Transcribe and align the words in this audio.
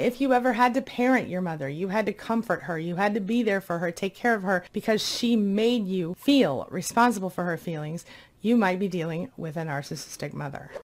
if 0.00 0.20
you 0.20 0.32
ever 0.32 0.54
had 0.54 0.74
to 0.74 0.82
parent 0.82 1.28
your 1.28 1.40
mother, 1.40 1.68
you 1.68 1.88
had 1.88 2.06
to 2.06 2.12
comfort 2.12 2.62
her, 2.62 2.78
you 2.78 2.96
had 2.96 3.14
to 3.14 3.20
be 3.20 3.42
there 3.42 3.60
for 3.60 3.78
her, 3.78 3.90
take 3.90 4.14
care 4.14 4.34
of 4.34 4.42
her 4.42 4.64
because 4.72 5.06
she 5.06 5.36
made 5.36 5.86
you 5.86 6.14
feel 6.14 6.66
responsible 6.70 7.30
for 7.30 7.44
her 7.44 7.56
feelings, 7.56 8.04
you 8.40 8.56
might 8.56 8.78
be 8.78 8.88
dealing 8.88 9.30
with 9.36 9.56
a 9.56 9.60
narcissistic 9.60 10.32
mother. 10.32 10.70